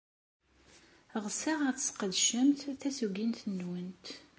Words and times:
Ɣseɣ 1.23 1.59
ad 1.69 1.75
tesqedcemt 1.77 2.59
tasugint-nwent. 2.81 4.05